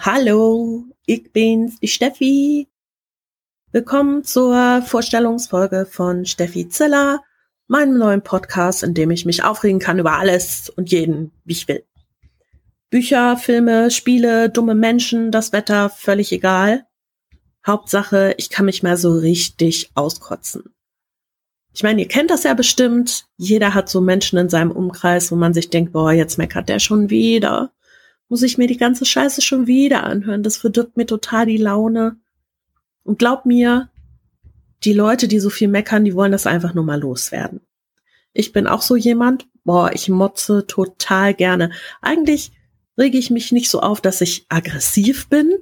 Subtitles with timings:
[0.00, 2.68] hallo, ich bin's, die Steffi.
[3.72, 7.20] Willkommen zur Vorstellungsfolge von Steffi Ziller,
[7.66, 11.68] meinem neuen Podcast, in dem ich mich aufregen kann über alles und jeden, wie ich
[11.68, 11.84] will.
[12.90, 16.86] Bücher, Filme, Spiele, dumme Menschen, das Wetter, völlig egal.
[17.66, 20.74] Hauptsache, ich kann mich mal so richtig auskotzen.
[21.74, 23.26] Ich meine, ihr kennt das ja bestimmt.
[23.38, 26.80] Jeder hat so Menschen in seinem Umkreis, wo man sich denkt, boah, jetzt meckert der
[26.80, 27.71] schon wieder
[28.32, 30.42] muss ich mir die ganze Scheiße schon wieder anhören.
[30.42, 32.16] Das verdirbt mir total die Laune.
[33.02, 33.90] Und glaub mir,
[34.84, 37.60] die Leute, die so viel meckern, die wollen das einfach nur mal loswerden.
[38.32, 41.72] Ich bin auch so jemand, boah, ich motze total gerne.
[42.00, 42.52] Eigentlich
[42.96, 45.58] rege ich mich nicht so auf, dass ich aggressiv bin,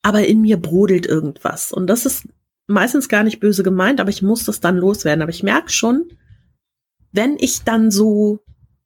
[0.00, 1.72] aber in mir brodelt irgendwas.
[1.72, 2.28] Und das ist
[2.68, 5.22] meistens gar nicht böse gemeint, aber ich muss das dann loswerden.
[5.22, 6.04] Aber ich merke schon,
[7.10, 8.44] wenn ich dann so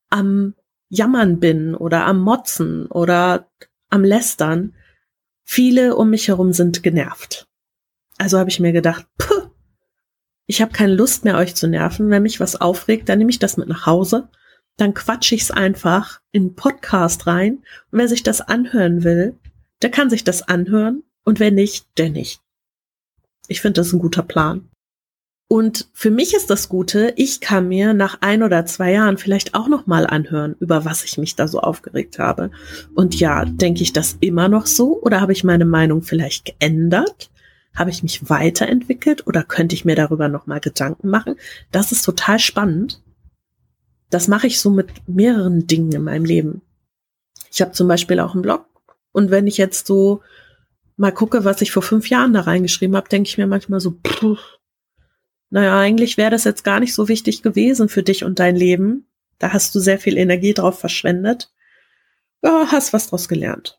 [0.08, 0.54] am
[0.88, 3.48] Jammern bin oder am Motzen oder
[3.90, 4.74] am Lästern,
[5.44, 7.46] viele um mich herum sind genervt.
[8.18, 9.50] Also habe ich mir gedacht, puh,
[10.46, 12.10] ich habe keine Lust mehr, euch zu nerven.
[12.10, 14.28] Wenn mich was aufregt, dann nehme ich das mit nach Hause.
[14.76, 17.58] Dann quatsche ich es einfach in einen Podcast rein.
[17.90, 19.36] Und wer sich das anhören will,
[19.82, 21.02] der kann sich das anhören.
[21.24, 22.40] Und wer nicht, der nicht.
[23.46, 24.70] Ich finde das ein guter Plan.
[25.50, 29.54] Und für mich ist das Gute, ich kann mir nach ein oder zwei Jahren vielleicht
[29.54, 32.50] auch noch mal anhören, über was ich mich da so aufgeregt habe.
[32.94, 37.30] Und ja, denke ich das immer noch so oder habe ich meine Meinung vielleicht geändert?
[37.74, 41.36] Habe ich mich weiterentwickelt oder könnte ich mir darüber noch mal Gedanken machen?
[41.72, 43.02] Das ist total spannend.
[44.10, 46.60] Das mache ich so mit mehreren Dingen in meinem Leben.
[47.50, 48.66] Ich habe zum Beispiel auch einen Blog
[49.12, 50.20] und wenn ich jetzt so
[50.98, 53.92] mal gucke, was ich vor fünf Jahren da reingeschrieben habe, denke ich mir manchmal so,
[54.06, 54.57] pff,
[55.50, 59.06] naja, eigentlich wäre das jetzt gar nicht so wichtig gewesen für dich und dein Leben.
[59.38, 61.52] Da hast du sehr viel Energie drauf verschwendet.
[62.42, 63.78] Ja, hast was draus gelernt.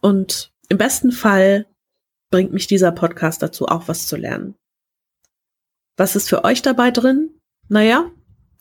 [0.00, 1.66] Und im besten Fall
[2.30, 4.54] bringt mich dieser Podcast dazu, auch was zu lernen.
[5.96, 7.30] Was ist für euch dabei drin?
[7.68, 8.10] Naja,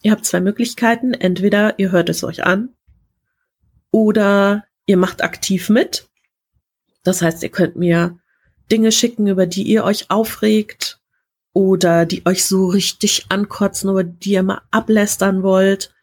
[0.02, 1.14] ihr habt zwei Möglichkeiten.
[1.14, 2.70] Entweder ihr hört es euch an
[3.92, 6.08] oder ihr macht aktiv mit.
[7.04, 8.20] Das heißt, ihr könnt mir
[8.72, 11.00] Dinge schicken, über die ihr euch aufregt
[11.54, 15.94] oder die euch so richtig ankotzen oder die ihr mal ablästern wollt,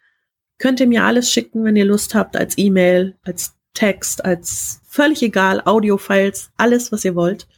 [0.59, 5.23] könnt ihr mir alles schicken, wenn ihr Lust habt, als E-Mail, als Text, als völlig
[5.23, 7.49] egal, Audiofiles, alles, was ihr wollt.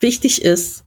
[0.00, 0.84] Wichtig ist,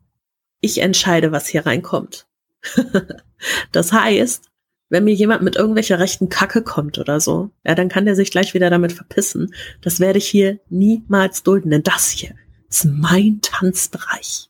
[0.61, 2.27] ich entscheide, was hier reinkommt.
[3.71, 4.49] das heißt,
[4.89, 8.31] wenn mir jemand mit irgendwelcher rechten Kacke kommt oder so, ja, dann kann der sich
[8.31, 9.53] gleich wieder damit verpissen.
[9.81, 12.35] Das werde ich hier niemals dulden, denn das hier
[12.69, 14.49] ist mein Tanzbereich.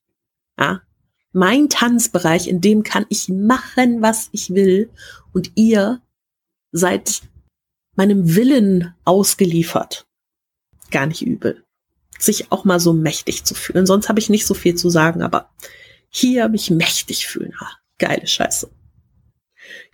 [0.57, 0.81] Ja,
[1.31, 4.90] mein Tanzbereich, in dem kann ich machen, was ich will.
[5.31, 6.01] Und ihr
[6.72, 7.22] seid
[7.95, 10.07] meinem Willen ausgeliefert.
[10.91, 11.63] Gar nicht übel.
[12.17, 13.85] Sich auch mal so mächtig zu fühlen.
[13.85, 15.50] Sonst habe ich nicht so viel zu sagen, aber
[16.09, 17.53] hier mich mächtig fühlen.
[17.59, 17.69] Ha,
[18.00, 18.69] geile Scheiße.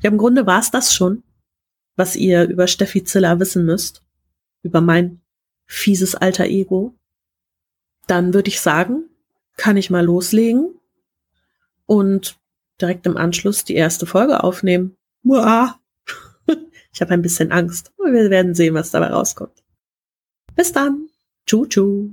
[0.02, 1.23] Ja, im Grunde war es das schon,
[1.96, 4.03] was ihr über Steffi Ziller wissen müsst.
[4.63, 5.22] Über mein
[5.67, 6.96] fieses alter Ego.
[8.07, 9.09] Dann würde ich sagen,
[9.57, 10.79] kann ich mal loslegen
[11.85, 12.38] und
[12.81, 14.96] direkt im Anschluss die erste Folge aufnehmen.
[15.23, 15.79] Muah.
[16.94, 17.91] Ich habe ein bisschen Angst.
[17.97, 19.66] Wir werden sehen, was dabei rauskommt.
[20.56, 21.09] Bis dann.
[21.46, 22.09] Tschu, tschu.